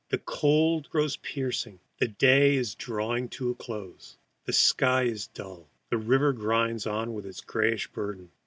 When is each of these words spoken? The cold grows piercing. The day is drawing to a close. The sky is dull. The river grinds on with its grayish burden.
The 0.09 0.17
cold 0.17 0.89
grows 0.89 1.17
piercing. 1.17 1.79
The 1.99 2.07
day 2.07 2.55
is 2.55 2.73
drawing 2.73 3.29
to 3.37 3.51
a 3.51 3.53
close. 3.53 4.17
The 4.45 4.53
sky 4.53 5.03
is 5.03 5.27
dull. 5.27 5.69
The 5.91 5.99
river 5.99 6.33
grinds 6.33 6.87
on 6.87 7.13
with 7.13 7.27
its 7.27 7.41
grayish 7.41 7.85
burden. 7.89 8.31